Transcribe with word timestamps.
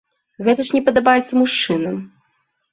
Гэта 0.47 0.65
ж 0.69 0.77
не 0.77 0.81
падабаецца 0.87 1.33
мужчынам! 1.43 2.03